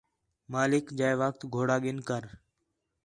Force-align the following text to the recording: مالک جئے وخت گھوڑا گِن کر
مالک 0.51 0.85
جئے 0.97 1.13
وخت 1.21 1.41
گھوڑا 1.53 1.77
گِن 1.83 1.97
کر 2.07 2.23